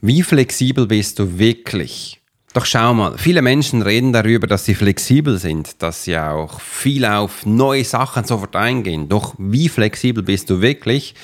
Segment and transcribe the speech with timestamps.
[0.00, 2.20] Wie flexibel bist du wirklich?
[2.54, 7.04] Doch schau mal, viele Menschen reden darüber, dass sie flexibel sind, dass sie auch viel
[7.04, 9.08] auf neue Sachen sofort eingehen.
[9.08, 11.16] Doch wie flexibel bist du wirklich?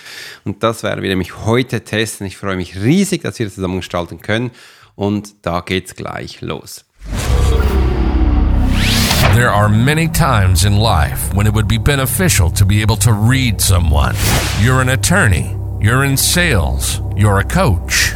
[0.45, 2.27] Und das werden wir nämlich heute testen.
[2.27, 4.51] Ich freue mich riesig, dass wir das zusammen gestalten können.
[4.97, 6.85] Und da geht's gleich los.
[9.37, 13.13] There are many times in life when it would be beneficial to be able to
[13.13, 14.17] read someone.
[14.61, 18.15] You're an attorney, you're in sales, you're a coach.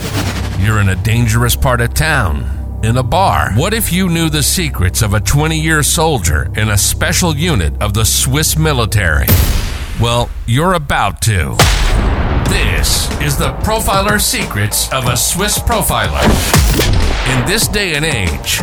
[0.59, 3.53] You're in a dangerous part of town, in a bar.
[3.57, 7.75] What if you knew the secrets of a 20 year soldier in a special unit
[7.82, 9.26] of the Swiss military?
[10.00, 11.57] Well, you're about to.
[12.49, 16.25] This is the Profiler Secrets of a Swiss Profiler.
[17.37, 18.62] In this day and age,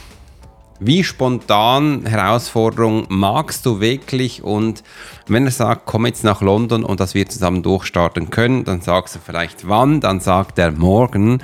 [0.83, 4.83] wie spontan Herausforderung magst du wirklich und
[5.27, 9.15] wenn er sagt, komm jetzt nach London und dass wir zusammen durchstarten können, dann sagst
[9.15, 11.43] du vielleicht wann, dann sagt er morgen,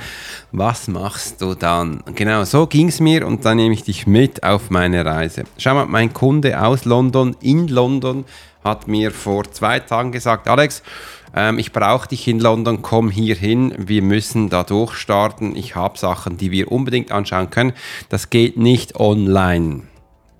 [0.52, 2.04] was machst du dann?
[2.16, 5.44] Genau so ging es mir und dann nehme ich dich mit auf meine Reise.
[5.60, 8.26] Schau mal, mein Kunde aus London, in London,
[8.64, 10.82] hat mir vor zwei Tagen gesagt, Alex,
[11.38, 15.56] ähm, ich brauche dich in London, komm hier hin, wir müssen da durchstarten.
[15.56, 17.74] Ich habe Sachen, die wir unbedingt anschauen können.
[18.10, 19.84] Das geht nicht online.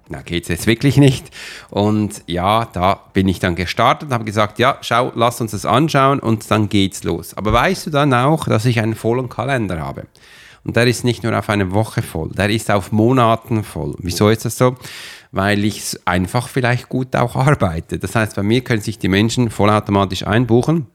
[0.10, 1.30] Na, geht es jetzt wirklich nicht.
[1.70, 5.66] Und ja, da bin ich dann gestartet und habe gesagt, ja, schau, lass uns das
[5.66, 7.36] anschauen und dann geht's los.
[7.36, 10.08] Aber weißt du dann auch, dass ich einen vollen Kalender habe?
[10.64, 13.96] Und der ist nicht nur auf eine Woche voll, der ist auf Monaten voll.
[14.00, 14.76] Wieso ist das so?
[15.32, 18.00] Weil ich einfach vielleicht gut auch arbeite.
[18.00, 20.88] Das heißt, bei mir können sich die Menschen vollautomatisch einbuchen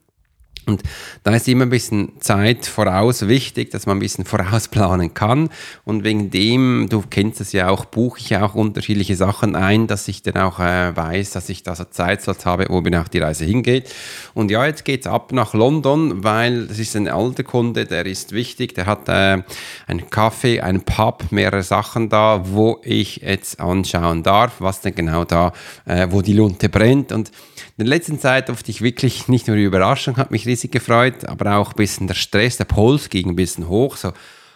[0.66, 0.82] und
[1.24, 5.50] da ist immer ein bisschen Zeit voraus wichtig, dass man ein bisschen vorausplanen kann.
[5.84, 10.06] Und wegen dem, du kennst es ja auch, buche ich auch unterschiedliche Sachen ein, dass
[10.06, 13.18] ich dann auch äh, weiß, dass ich da so Zeitslots habe, wo mir auch die
[13.18, 13.92] Reise hingeht.
[14.34, 18.06] Und ja, jetzt geht es ab nach London, weil das ist ein alter Kunde, der
[18.06, 19.42] ist wichtig, der hat äh,
[19.88, 25.24] einen Kaffee, einen Pub, mehrere Sachen da, wo ich jetzt anschauen darf, was denn genau
[25.24, 25.52] da,
[25.86, 27.10] äh, wo die Lunte brennt.
[27.10, 27.30] Und
[27.78, 31.24] in der letzten Zeit durfte ich wirklich nicht nur die Überraschung, hat mich riesig gefreut,
[31.26, 33.96] aber auch ein bisschen der Stress, der Puls ging ein bisschen hoch.
[33.96, 34.12] So,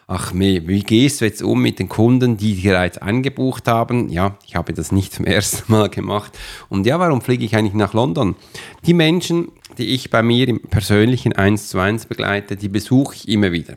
[0.07, 4.11] ach wie gehst du jetzt um mit den Kunden, die bereits angebucht haben?
[4.11, 6.37] Ja, ich habe das nicht zum ersten Mal gemacht.
[6.69, 8.37] Und ja, warum fliege ich eigentlich nach London?
[8.85, 9.49] Die Menschen,
[9.79, 13.77] die ich bei mir im persönlichen 1 zu 1 begleite, die besuche ich immer wieder.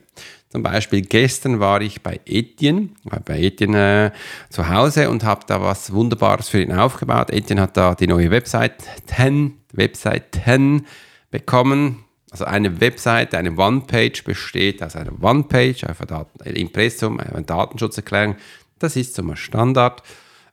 [0.49, 2.89] Zum Beispiel gestern war ich bei Etienne,
[3.23, 7.29] bei Etienne äh, zu Hause und habe da was Wunderbares für ihn aufgebaut.
[7.29, 10.87] Etienne hat da die neue Website 10, Website 10
[11.29, 12.03] bekommen.
[12.31, 18.35] Also eine Website, eine One-Page besteht aus einer One-Page, ein Impressum, eine Datenschutzerklärung.
[18.77, 20.03] Das ist zum Standard.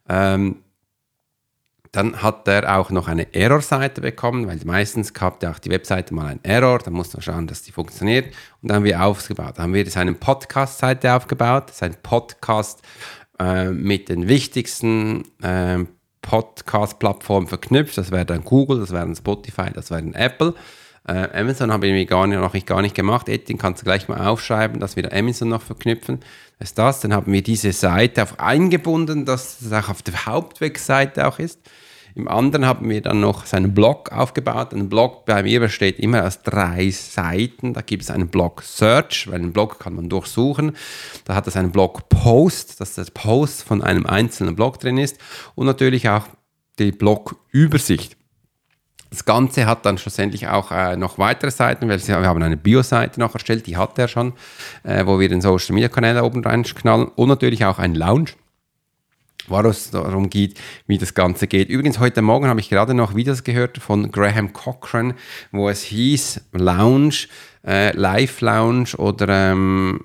[0.09, 0.63] Ähm,
[1.93, 6.13] dann hat er auch noch eine Error-Seite bekommen, weil meistens gehabt ja auch die Webseite
[6.13, 8.27] mal einen Error, da muss man schauen, dass die funktioniert.
[8.61, 9.55] Und dann haben wir aufgebaut.
[9.57, 12.83] Dann haben wir seine Podcast-Seite aufgebaut, sein Podcast
[13.39, 15.85] äh, mit den wichtigsten äh,
[16.21, 17.97] Podcast-Plattformen verknüpft.
[17.97, 20.55] Das wäre dann Google, das wäre dann Spotify, das wäre dann Apple.
[21.07, 23.29] Äh, Amazon habe ich gar nicht, noch ich gar nicht gemacht.
[23.29, 26.21] Den kannst du gleich mal aufschreiben, dass wir da Amazon noch verknüpfen.
[26.59, 27.01] Das ist das.
[27.01, 31.61] Dann haben wir diese Seite auch eingebunden, dass es auch auf der Hauptwegseite auch ist.
[32.17, 34.73] Im anderen haben wir dann noch seinen Blog aufgebaut.
[34.73, 37.75] Ein Blog bei mir besteht immer aus drei Seiten.
[37.75, 40.73] Da gibt es einen Blog Search, weil einen Blog kann man durchsuchen.
[41.27, 45.19] Da hat es einen Blog Post, dass das Post von einem einzelnen Blog drin ist.
[45.55, 46.27] Und natürlich auch
[46.79, 48.17] die Blog Übersicht.
[49.17, 53.19] Das Ganze hat dann schlussendlich auch äh, noch weitere Seiten, weil wir haben eine Bio-Seite
[53.19, 54.35] noch erstellt, die hat er schon,
[54.83, 58.33] äh, wo wir den Social Media Kanal oben reinknallen und natürlich auch ein Lounge
[59.49, 61.71] wo es darum geht, wie das Ganze geht.
[61.71, 65.15] Übrigens, heute Morgen habe ich gerade noch Videos gehört von Graham Cochran,
[65.51, 67.29] wo es hieß Lounge,
[67.67, 70.01] äh, Live Lounge oder ähm,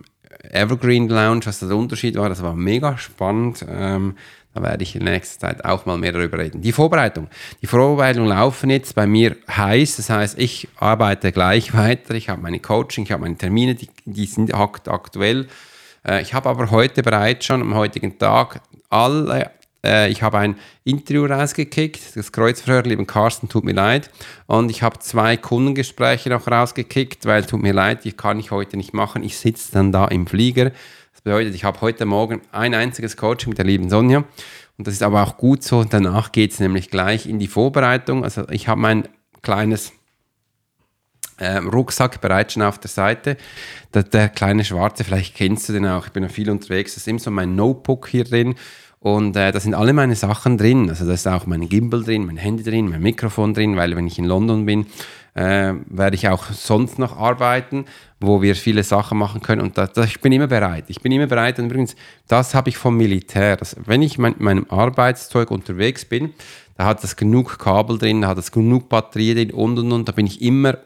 [0.51, 2.29] Evergreen Lounge, was der Unterschied war.
[2.29, 3.65] Das war mega spannend.
[3.67, 4.15] Ähm,
[4.53, 6.61] da werde ich in nächster Zeit auch mal mehr darüber reden.
[6.61, 7.27] Die Vorbereitung.
[7.61, 9.95] Die Vorbereitungen laufen jetzt bei mir heiß.
[9.95, 12.13] Das heißt, ich arbeite gleich weiter.
[12.15, 15.47] Ich habe meine Coaching, ich habe meine Termine, die, die sind aktuell.
[16.05, 19.51] Äh, ich habe aber heute bereits schon am heutigen Tag alle,
[19.83, 24.09] äh, ich habe ein Interview rausgekickt, das Kreuzverhör, lieben Carsten, tut mir leid.
[24.47, 28.77] Und ich habe zwei Kundengespräche noch rausgekickt, weil tut mir leid, die kann ich heute
[28.77, 29.23] nicht machen.
[29.23, 30.71] Ich sitze dann da im Flieger.
[31.11, 34.23] Das bedeutet, ich habe heute Morgen ein einziges Coaching mit der lieben Sonja.
[34.77, 35.83] Und das ist aber auch gut so.
[35.83, 38.23] Danach geht es nämlich gleich in die Vorbereitung.
[38.23, 39.07] Also ich habe mein
[39.41, 39.91] kleines
[41.37, 43.37] äh, Rucksack bereits schon auf der Seite.
[43.93, 46.07] Der, der, kleine schwarze, vielleicht kennst du den auch.
[46.07, 46.93] Ich bin ja viel unterwegs.
[46.93, 48.55] Das ist immer so mein Notebook hier drin.
[49.03, 50.87] Und äh, da sind alle meine Sachen drin.
[50.87, 54.05] Also da ist auch mein Gimbal drin, mein Handy drin, mein Mikrofon drin, weil wenn
[54.05, 54.85] ich in London bin,
[55.33, 57.85] äh, werde ich auch sonst noch arbeiten,
[58.19, 59.61] wo wir viele Sachen machen können.
[59.61, 60.85] Und da, da, ich bin immer bereit.
[60.89, 61.57] Ich bin immer bereit.
[61.57, 61.95] Und übrigens,
[62.27, 63.57] das habe ich vom Militär.
[63.57, 66.35] Das, wenn ich mit meinem Arbeitszeug unterwegs bin,
[66.77, 70.07] da hat das genug Kabel drin, da hat das genug Batterie drin und und und.
[70.07, 70.77] Da bin ich immer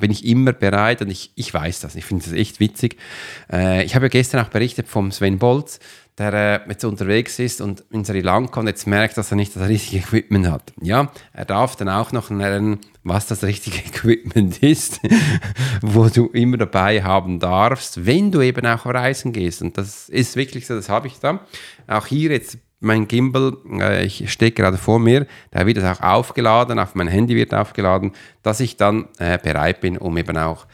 [0.00, 1.94] bin ich immer bereit und ich, ich weiß das.
[1.96, 2.96] Ich finde das echt witzig.
[3.52, 5.80] Äh, ich habe ja gestern auch berichtet vom Sven Bolz,
[6.18, 9.56] der äh, jetzt unterwegs ist und in Sri Lanka und jetzt merkt, dass er nicht
[9.56, 10.72] das richtige Equipment hat.
[10.80, 15.00] Ja, er darf dann auch noch lernen, was das richtige Equipment ist,
[15.82, 19.62] wo du immer dabei haben darfst, wenn du eben auch reisen gehst.
[19.62, 21.40] Und das ist wirklich so, das habe ich da.
[21.88, 26.00] Auch hier jetzt mein Gimbal, äh, ich stehe gerade vor mir, da wird es auch
[26.00, 28.12] aufgeladen, auf mein Handy wird aufgeladen,
[28.42, 30.66] dass ich dann äh, bereit bin, um eben auch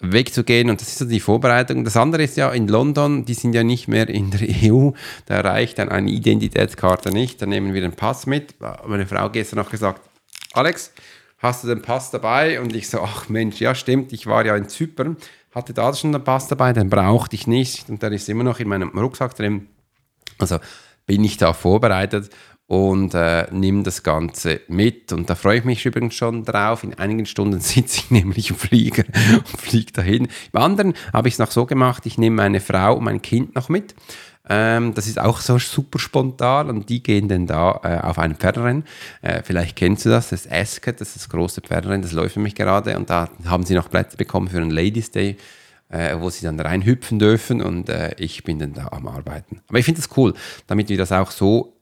[0.00, 0.70] wegzugehen.
[0.70, 1.84] Und das ist so die Vorbereitung.
[1.84, 4.40] Das andere ist ja in London, die sind ja nicht mehr in der
[4.70, 4.90] EU,
[5.26, 8.54] da reicht dann eine Identitätskarte nicht, dann nehmen wir den Pass mit.
[8.86, 10.02] Meine Frau gestern noch gesagt,
[10.52, 10.92] Alex,
[11.38, 12.60] hast du den Pass dabei?
[12.60, 15.16] Und ich so, ach Mensch, ja stimmt, ich war ja in Zypern,
[15.54, 18.60] hatte da schon den Pass dabei, den brauchte ich nicht und der ist immer noch
[18.60, 19.68] in meinem Rucksack drin.
[20.38, 20.58] Also
[21.06, 22.30] bin ich da vorbereitet
[22.66, 25.12] und äh, nehme das Ganze mit.
[25.12, 26.82] Und da freue ich mich übrigens schon drauf.
[26.82, 30.28] In einigen Stunden sitze ich nämlich im Flieger und fliege dahin.
[30.52, 33.54] Im anderen habe ich es noch so gemacht, ich nehme meine Frau und mein Kind
[33.54, 33.94] noch mit.
[34.48, 38.36] Ähm, das ist auch so super spontan und die gehen dann da äh, auf ein
[38.36, 38.84] Pferderennen.
[39.20, 42.40] Äh, vielleicht kennst du das, das Ascot, das ist das große Pferderennen, das läuft für
[42.40, 45.36] mich gerade und da haben sie noch Plätze bekommen für einen Ladies Day
[45.88, 49.60] äh, wo sie dann reinhüpfen dürfen und äh, ich bin dann da am Arbeiten.
[49.68, 50.34] Aber ich finde das cool,
[50.66, 51.76] damit wir das auch so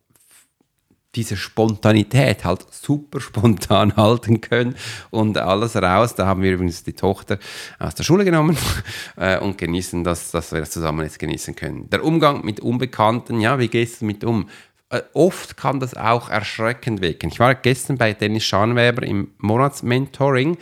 [1.15, 4.75] diese Spontanität halt super spontan halten können
[5.11, 6.15] und alles raus.
[6.15, 7.39] Da haben wir übrigens die Tochter
[7.79, 8.57] aus der Schule genommen
[9.17, 11.89] äh, und genießen das, dass wir das zusammen jetzt genießen können.
[11.91, 14.49] Der Umgang mit Unbekannten, ja, wie gehst du mit um?
[14.95, 17.29] Äh, oft kann das auch erschreckend wirken.
[17.29, 20.57] Ich war gestern bei Dennis Schanweber im Monatsmentoring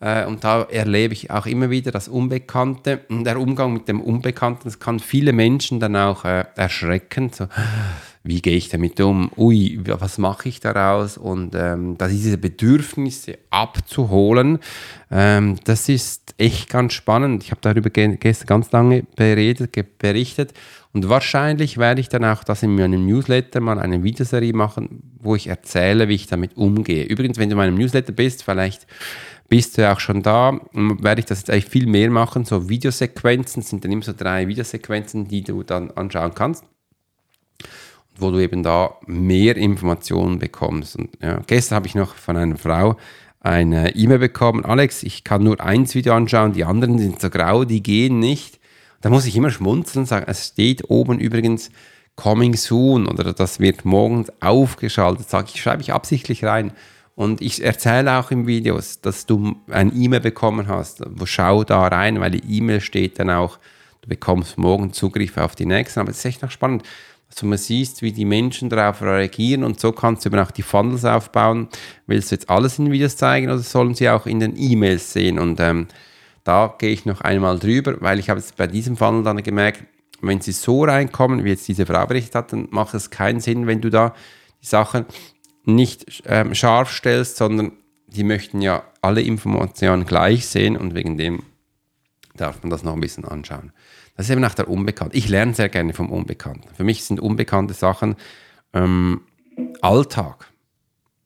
[0.00, 3.00] äh, und da erlebe ich auch immer wieder das Unbekannte.
[3.08, 7.30] Der Umgang mit dem Unbekannten, das kann viele Menschen dann auch äh, erschrecken.
[7.32, 7.48] So,
[8.28, 9.30] wie gehe ich damit um?
[9.38, 11.16] Ui, was mache ich daraus?
[11.16, 14.58] Und ähm, da diese Bedürfnisse abzuholen,
[15.10, 17.42] ähm, das ist echt ganz spannend.
[17.42, 20.52] Ich habe darüber gestern ganz lange beredet, berichtet.
[20.92, 25.34] Und wahrscheinlich werde ich dann auch das in meinem Newsletter mal eine Videoserie machen, wo
[25.34, 27.04] ich erzähle, wie ich damit umgehe.
[27.04, 28.86] Übrigens, wenn du in meinem Newsletter bist, vielleicht
[29.48, 32.44] bist du ja auch schon da, werde ich das jetzt eigentlich viel mehr machen.
[32.44, 36.64] So Videosequenzen sind dann immer so drei Videosequenzen, die du dann anschauen kannst
[38.20, 40.96] wo du eben da mehr Informationen bekommst.
[40.96, 42.96] Und, ja, gestern habe ich noch von einer Frau
[43.40, 47.64] eine E-Mail bekommen, Alex, ich kann nur eins Video anschauen, die anderen sind so grau,
[47.64, 48.58] die gehen nicht.
[49.00, 51.70] Da muss ich immer schmunzeln und sagen, es steht oben übrigens
[52.16, 56.72] Coming Soon oder das wird morgens aufgeschaltet, sage ich, schreibe ich absichtlich rein.
[57.14, 62.20] Und ich erzähle auch im Video, dass du ein E-Mail bekommen hast, schau da rein,
[62.20, 63.58] weil die E-Mail steht dann auch,
[64.02, 66.00] du bekommst morgen Zugriff auf die nächsten.
[66.00, 66.84] Aber es ist echt noch spannend.
[67.28, 70.62] Also man sieht, wie die Menschen darauf reagieren und so kannst du eben auch die
[70.62, 71.68] Funnels aufbauen.
[72.06, 75.38] Willst du jetzt alles in Videos zeigen oder sollen sie auch in den E-Mails sehen?
[75.38, 75.88] Und ähm,
[76.44, 79.84] da gehe ich noch einmal drüber, weil ich habe jetzt bei diesem Funnel dann gemerkt,
[80.20, 83.66] wenn sie so reinkommen, wie jetzt diese Frau berichtet hat, dann macht es keinen Sinn,
[83.66, 84.14] wenn du da
[84.62, 85.04] die Sachen
[85.64, 87.72] nicht ähm, scharf stellst, sondern
[88.06, 91.42] die möchten ja alle Informationen gleich sehen und wegen dem
[92.34, 93.72] darf man das noch ein bisschen anschauen.
[94.18, 95.16] Das ist eben nach der Unbekannten.
[95.16, 96.68] Ich lerne sehr gerne vom Unbekannten.
[96.74, 98.16] Für mich sind unbekannte Sachen
[98.74, 99.20] ähm,
[99.80, 100.48] Alltag.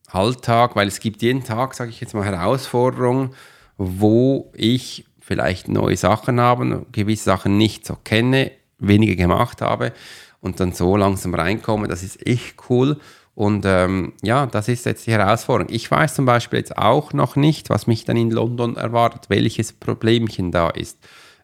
[0.08, 3.30] Alltag, weil es gibt jeden Tag, sage ich jetzt mal, Herausforderungen,
[3.78, 9.94] wo ich vielleicht neue Sachen habe, gewisse Sachen nicht so kenne, weniger gemacht habe
[10.42, 11.88] und dann so langsam reinkomme.
[11.88, 12.99] Das ist echt cool.
[13.34, 15.72] Und ähm, ja, das ist jetzt die Herausforderung.
[15.72, 19.72] Ich weiß zum Beispiel jetzt auch noch nicht, was mich dann in London erwartet, welches
[19.72, 20.99] Problemchen da ist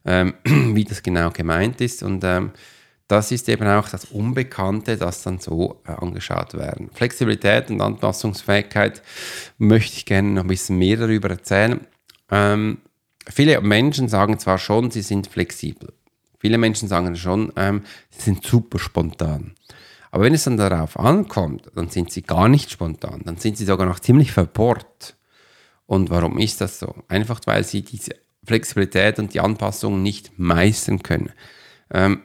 [0.09, 0.35] ähm,
[0.75, 2.03] wie das genau gemeint ist.
[2.03, 2.53] Und ähm,
[3.07, 6.91] das ist eben auch das Unbekannte, das dann so äh, angeschaut werden.
[6.93, 9.03] Flexibilität und Anpassungsfähigkeit
[9.59, 11.81] möchte ich gerne noch ein bisschen mehr darüber erzählen.
[12.31, 12.79] Ähm,
[13.29, 15.93] viele Menschen sagen zwar schon, sie sind flexibel.
[16.39, 19.55] Viele Menschen sagen schon, ähm, sie sind super spontan.
[20.11, 23.23] Aber wenn es dann darauf ankommt, dann sind sie gar nicht spontan.
[23.25, 25.17] Dann sind sie sogar noch ziemlich verbohrt.
[25.87, 26.95] Und warum ist das so?
[27.09, 28.15] Einfach weil sie diese
[28.49, 31.31] Flexibilität und die Anpassung nicht meistern können.
[31.93, 32.23] Ähm,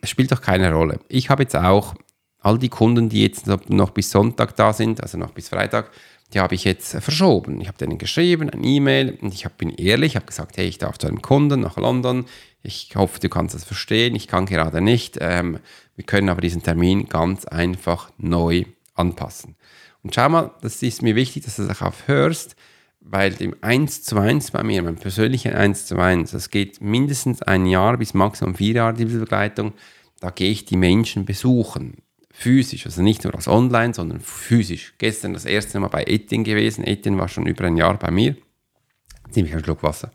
[0.00, 1.00] es spielt doch keine Rolle.
[1.08, 1.94] Ich habe jetzt auch
[2.40, 5.90] all die Kunden, die jetzt noch bis Sonntag da sind, also noch bis Freitag,
[6.32, 7.60] die habe ich jetzt verschoben.
[7.60, 10.98] Ich habe denen geschrieben, ein E-Mail und ich bin ehrlich, habe gesagt, hey, ich darf
[10.98, 12.26] zu einem Kunden nach London.
[12.62, 14.14] Ich hoffe, du kannst das verstehen.
[14.14, 15.18] Ich kann gerade nicht.
[15.20, 15.58] Ähm,
[15.96, 18.64] wir können aber diesen Termin ganz einfach neu
[18.94, 19.56] anpassen.
[20.02, 22.56] Und schau mal, das ist mir wichtig, dass du das auch hörst,
[23.04, 27.42] weil dem 1 zu 1 bei mir, mein persönlicher 1 zu 1, das geht mindestens
[27.42, 29.74] ein Jahr bis maximum vier Jahre diese Begleitung,
[30.20, 31.98] da gehe ich die Menschen besuchen
[32.34, 34.94] physisch, also nicht nur als online, sondern physisch.
[34.98, 36.84] Gestern das erste Mal bei Etienne gewesen.
[36.84, 38.36] Etienne war schon über ein Jahr bei mir.
[39.30, 40.10] Ziemlich ein Schluck Wasser.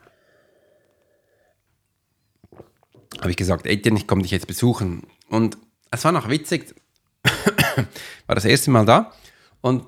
[3.19, 5.03] Habe ich gesagt, Etienne, ich komme dich jetzt besuchen.
[5.29, 5.57] Und
[5.91, 6.75] es war noch witzig,
[8.27, 9.13] war das erste Mal da
[9.61, 9.85] und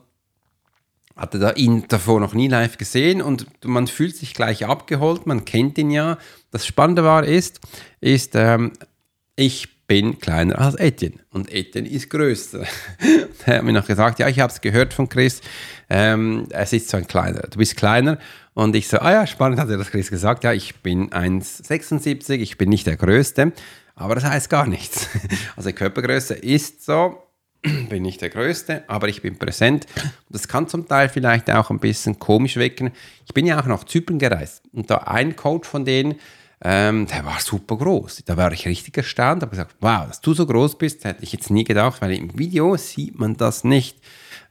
[1.22, 5.78] hatte ihn davor noch nie live gesehen und man fühlt sich gleich abgeholt, man kennt
[5.78, 6.18] ihn ja.
[6.50, 7.60] Das Spannende war ist,
[8.00, 8.72] ist ähm,
[9.36, 12.64] ich bin kleiner als Etienne und Etienne ist größer.
[13.46, 15.42] er hat mir noch gesagt, ja, ich habe es gehört von Chris,
[15.90, 18.18] ähm, es ist so ein kleiner, du bist kleiner.
[18.54, 22.32] Und ich so, ah ja, spannend hat er das Chris gesagt, ja, ich bin 1,76,
[22.34, 23.54] ich bin nicht der Größte,
[23.96, 25.08] aber das heißt gar nichts.
[25.56, 27.22] Also Körpergröße ist so,
[27.90, 29.86] bin nicht der Größte, aber ich bin präsent.
[30.30, 32.92] Das kann zum Teil vielleicht auch ein bisschen komisch wecken.
[33.26, 36.16] Ich bin ja auch nach Zypern gereist und da ein Coach von denen,
[36.64, 38.24] ähm, der war super groß.
[38.26, 41.34] Da war ich richtig erstaunt, habe gesagt, wow, dass du so groß bist, hätte ich
[41.34, 43.98] jetzt nie gedacht, weil im Video sieht man das nicht.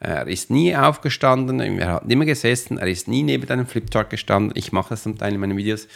[0.01, 4.53] Er ist nie aufgestanden, er hat immer gesessen, er ist nie neben einem Flipchart gestanden.
[4.57, 5.89] Ich mache das zum Teil in meinen Videos.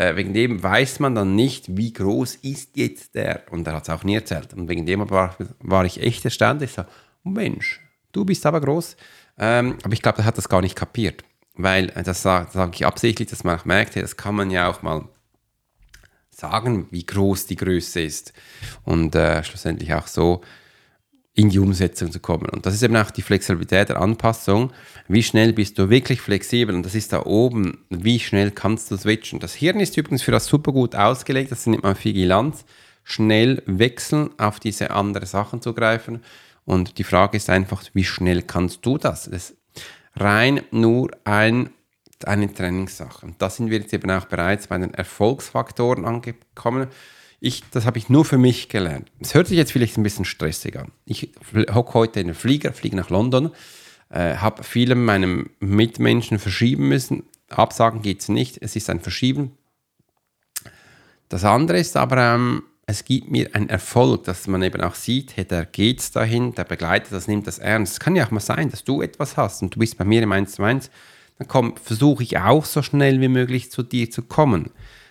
[0.00, 3.42] Äh, wegen dem weiß man dann nicht, wie groß ist jetzt der.
[3.50, 4.54] Und er hat es auch nie erzählt.
[4.54, 6.62] Und wegen dem war, war ich echt erstaunt.
[6.62, 6.84] Ich so,
[7.22, 8.96] Mensch, du bist aber groß.
[9.36, 11.22] Ähm, aber ich glaube, er hat das gar nicht kapiert.
[11.54, 14.70] Weil, äh, das sage sag ich absichtlich, dass man auch merkt, das kann man ja
[14.70, 15.06] auch mal
[16.30, 18.32] sagen, wie groß die Größe ist
[18.84, 20.40] und äh, schlussendlich auch so
[21.34, 22.48] in die Umsetzung zu kommen.
[22.48, 24.72] Und das ist eben auch die Flexibilität der Anpassung.
[25.08, 26.74] Wie schnell bist du wirklich flexibel?
[26.74, 29.38] Und das ist da oben, wie schnell kannst du switchen?
[29.38, 32.64] Das Hirn ist übrigens für das super gut ausgelegt, das nennt man Vigilanz.
[33.04, 36.22] Schnell wechseln, auf diese anderen Sachen zu greifen.
[36.64, 39.24] Und die Frage ist einfach, wie schnell kannst du das?
[39.24, 39.56] Das ist
[40.16, 41.70] rein nur ein
[42.26, 43.26] eine Trainingssache.
[43.26, 46.88] Und da sind wir jetzt eben auch bereits bei den Erfolgsfaktoren angekommen.
[47.40, 49.10] Ich, das habe ich nur für mich gelernt.
[49.18, 50.92] Es hört sich jetzt vielleicht ein bisschen stressig an.
[51.06, 51.30] Ich
[51.72, 53.50] hocke heute in den Flieger, fliege nach London,
[54.10, 57.24] äh, habe viele meinem Mitmenschen verschieben müssen.
[57.48, 59.52] Absagen geht es nicht, es ist ein Verschieben.
[61.30, 65.36] Das andere ist aber, ähm, es gibt mir einen Erfolg, dass man eben auch sieht,
[65.36, 67.94] hey, der geht dahin, der begleitet das, nimmt das ernst.
[67.94, 70.22] Es kann ja auch mal sein, dass du etwas hast und du bist bei mir
[70.22, 70.90] im 1 zu 1
[71.48, 74.70] dann versuche ich auch so schnell wie möglich zu dir zu kommen.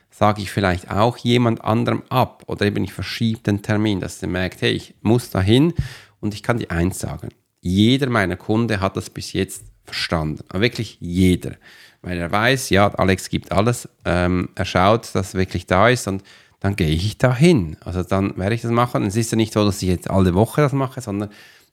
[0.09, 4.29] Sage ich vielleicht auch jemand anderem ab oder eben ich verschiebe den Termin, dass der
[4.29, 5.73] merkt, hey, ich muss dahin
[6.19, 7.29] und ich kann dir eins sagen.
[7.61, 10.43] Jeder meiner Kunden hat das bis jetzt verstanden.
[10.51, 11.53] Wirklich jeder.
[12.01, 16.07] Weil er weiß, ja, Alex gibt alles, ähm, er schaut, dass es wirklich da ist
[16.07, 16.23] und
[16.59, 17.77] dann gehe ich dahin.
[17.81, 19.05] Also dann werde ich das machen.
[19.05, 21.29] Es ist ja nicht so, dass ich jetzt alle Woche das mache, sondern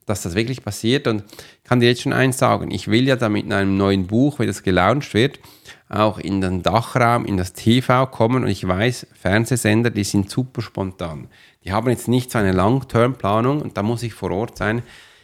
[0.07, 1.07] dass das wirklich passiert.
[1.07, 1.25] Und
[1.63, 4.39] ich kann dir jetzt schon eins sagen, ich will ja damit in einem neuen Buch,
[4.39, 5.41] wenn das gelauncht wird,
[5.89, 8.45] auch in den Dachraum, in das TV kommen.
[8.45, 11.29] Und ich weiß, Fernsehsender, die sind super spontan.
[11.65, 14.83] Die haben jetzt nicht so eine Long-Term-Planung und da muss ich vor Ort sein.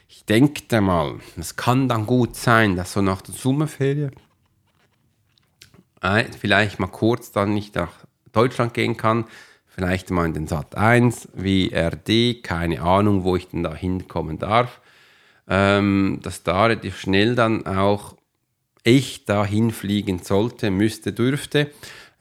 [0.09, 4.11] Ich denke mal, es kann dann gut sein, dass so nach der Sommerferie
[6.03, 7.93] äh, vielleicht mal kurz dann nicht nach
[8.33, 9.25] Deutschland gehen kann,
[9.67, 14.39] vielleicht mal in den Sat 1, wie RD, keine Ahnung, wo ich denn da hinkommen
[14.39, 14.81] darf.
[15.49, 18.17] Ähm, dass da relativ schnell dann auch
[18.85, 21.71] ich da hinfliegen sollte, müsste, dürfte.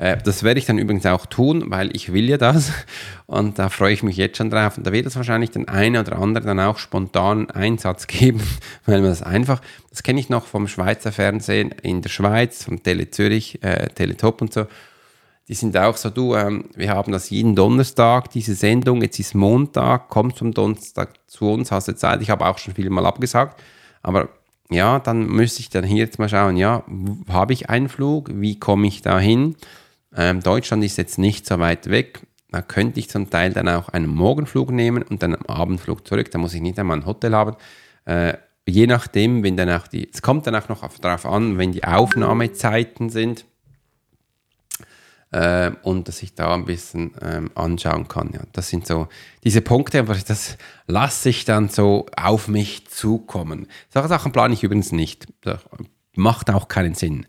[0.02, 2.72] Äh, das werde ich dann übrigens auch tun, weil ich will ja das.
[3.28, 4.78] Und da freue ich mich jetzt schon drauf.
[4.78, 8.42] Und da wird es wahrscheinlich den einen oder anderen dann auch spontan Einsatz geben,
[8.86, 12.82] weil man das einfach, das kenne ich noch vom Schweizer Fernsehen in der Schweiz, von
[12.82, 14.66] Tele Zürich, äh, Teletop und so.
[15.48, 19.36] Die sind auch so, du, ähm, wir haben das jeden Donnerstag, diese Sendung, jetzt ist
[19.36, 23.06] Montag, kommst am Donnerstag zu uns, hast du Zeit, ich habe auch schon viele Mal
[23.06, 23.62] abgesagt,
[24.02, 24.30] aber
[24.72, 26.84] ja, dann müsste ich dann hier jetzt mal schauen, ja,
[27.28, 29.56] habe ich einen Flug, wie komme ich da hin?
[30.16, 33.90] Ähm, Deutschland ist jetzt nicht so weit weg, da könnte ich zum Teil dann auch
[33.90, 37.34] einen Morgenflug nehmen und dann am Abendflug zurück, da muss ich nicht einmal ein Hotel
[37.34, 37.56] haben.
[38.06, 38.34] Äh,
[38.66, 41.84] je nachdem, wenn dann auch die, es kommt dann auch noch darauf an, wenn die
[41.84, 43.46] Aufnahmezeiten sind,
[45.32, 48.32] äh, und dass ich da ein bisschen ähm, anschauen kann.
[48.34, 48.42] Ja.
[48.52, 49.08] Das sind so
[49.44, 50.58] diese Punkte, aber das
[50.88, 53.68] lasse ich dann so auf mich zukommen.
[53.90, 55.28] Solche Sachen plane ich übrigens nicht.
[55.42, 55.62] Das
[56.16, 57.26] macht auch keinen Sinn.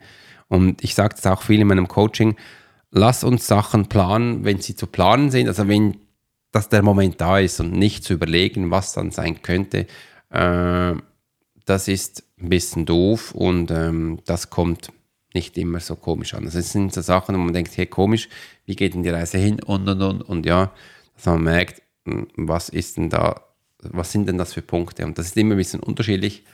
[0.48, 2.36] Und ich sage das auch viel in meinem Coaching,
[2.90, 5.48] lass uns Sachen planen, wenn sie zu planen sind.
[5.48, 5.96] Also wenn
[6.52, 9.86] dass der Moment da ist und nicht zu überlegen, was dann sein könnte,
[10.30, 10.94] äh,
[11.64, 14.92] das ist ein bisschen doof und ähm, das kommt
[15.34, 16.44] nicht immer so komisch an.
[16.44, 18.28] Also es sind so Sachen, wo man denkt, hey, komisch,
[18.66, 20.72] wie geht denn die Reise hin und und und und ja,
[21.16, 23.42] dass man merkt, hm, was ist denn da,
[23.78, 25.04] was sind denn das für Punkte?
[25.04, 26.44] Und das ist immer ein bisschen unterschiedlich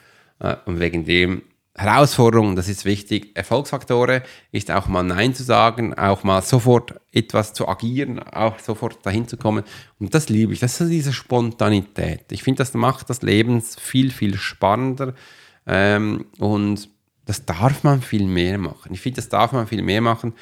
[0.40, 1.42] äh, und wegen dem
[1.78, 3.30] Herausforderungen, das ist wichtig.
[3.36, 9.06] Erfolgsfaktoren ist auch mal Nein zu sagen, auch mal sofort etwas zu agieren, auch sofort
[9.06, 9.62] dahin zu kommen.
[10.00, 10.58] Und das liebe ich.
[10.58, 12.32] Das ist diese Spontanität.
[12.32, 15.14] Ich finde, das macht das Leben viel, viel spannender.
[15.68, 16.88] Ähm, und
[17.28, 18.94] das darf man viel mehr machen.
[18.94, 20.32] Ich finde, das darf man viel mehr machen,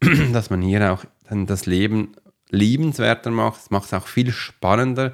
[0.32, 2.12] dass man hier auch dann das Leben
[2.50, 3.60] liebenswerter macht.
[3.62, 5.12] Es macht es auch viel spannender.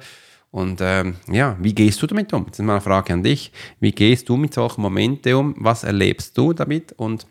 [0.51, 2.45] Und ähm, ja, wie gehst du damit um?
[2.45, 3.51] Jetzt ist mal eine Frage an dich.
[3.79, 5.55] Wie gehst du mit solchen Momenten um?
[5.57, 6.91] Was erlebst du damit?
[6.93, 7.25] Und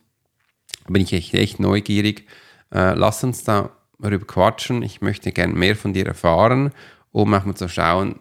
[0.88, 2.26] bin ich echt, echt neugierig.
[2.72, 3.70] Äh, lass uns da
[4.00, 4.82] darüber quatschen.
[4.82, 6.72] Ich möchte gerne mehr von dir erfahren,
[7.12, 8.18] um auch mal zu schauen,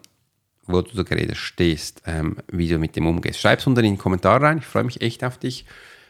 [0.68, 3.40] wo du da gerade stehst, ähm, wie du mit dem umgehst.
[3.40, 4.60] Schreib es unter in den Kommentar rein.
[4.60, 5.66] Ich freue mich echt auf dich.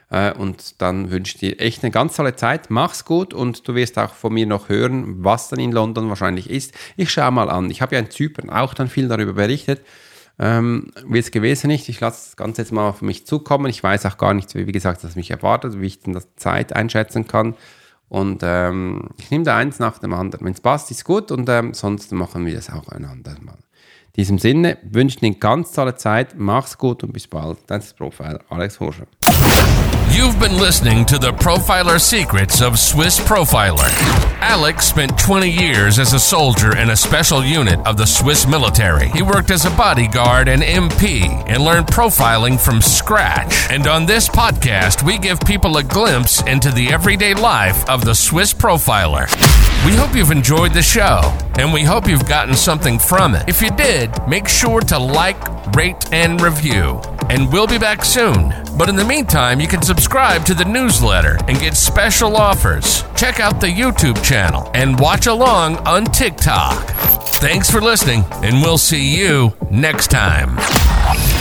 [0.10, 2.70] Äh, und dann wünsche ich dir echt eine ganz tolle Zeit.
[2.70, 6.50] Mach's gut und du wirst auch von mir noch hören, was dann in London wahrscheinlich
[6.50, 6.74] ist.
[6.96, 7.72] Ich schaue mal an.
[7.72, 9.82] Ich habe ja in Zypern auch dann viel darüber berichtet.
[10.40, 11.90] Ähm, wie es gewesen ist.
[11.90, 13.68] Ich lasse das Ganze jetzt mal auf mich zukommen.
[13.68, 16.76] Ich weiß auch gar nicht, wie gesagt, was mich erwartet, wie ich denn das Zeit
[16.76, 17.56] einschätzen kann.
[18.10, 20.46] Und ähm, ich nehme da eins nach dem anderen.
[20.46, 23.58] Wenn es passt, ist gut und ähm, sonst machen wir das auch ein anderes Mal.
[24.16, 26.36] In diesem Sinne wünsche ich eine ganz tolle Zeit.
[26.38, 27.58] Mach's gut und bis bald.
[27.66, 29.08] Dein Profil Alex Horscher.
[30.12, 33.90] You've been listening to the Profiler Secrets of Swiss Profiler.
[34.40, 39.10] Alex spent 20 years as a soldier in a special unit of the Swiss military.
[39.10, 43.68] He worked as a bodyguard and MP and learned profiling from scratch.
[43.72, 48.14] And on this podcast, we give people a glimpse into the everyday life of the
[48.14, 49.26] Swiss Profiler.
[49.88, 53.48] We hope you've enjoyed the show and we hope you've gotten something from it.
[53.48, 57.02] If you did, make sure to like, rate, and review.
[57.30, 58.54] And we'll be back soon.
[58.78, 63.04] But in the meantime, you can subscribe to the newsletter and get special offers.
[63.16, 66.90] Check out the YouTube channel and watch along on TikTok.
[67.38, 71.33] Thanks for listening, and we'll see you next time.